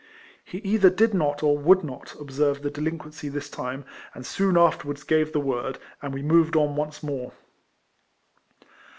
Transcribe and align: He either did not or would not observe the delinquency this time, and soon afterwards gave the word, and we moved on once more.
He 0.43 0.57
either 0.63 0.89
did 0.89 1.13
not 1.13 1.43
or 1.43 1.55
would 1.59 1.83
not 1.83 2.15
observe 2.19 2.63
the 2.63 2.71
delinquency 2.71 3.29
this 3.29 3.51
time, 3.51 3.85
and 4.15 4.25
soon 4.25 4.57
afterwards 4.57 5.03
gave 5.03 5.31
the 5.31 5.39
word, 5.39 5.77
and 6.01 6.11
we 6.11 6.23
moved 6.23 6.55
on 6.55 6.75
once 6.75 7.03
more. 7.03 7.33